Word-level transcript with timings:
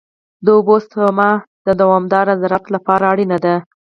د 0.45 0.47
اوبو 0.57 0.75
سپما 0.85 1.31
د 1.65 1.67
دوامدار 1.81 2.27
زراعت 2.41 2.65
لپاره 2.75 3.03
اړینه 3.13 3.37
ده. 3.45 3.55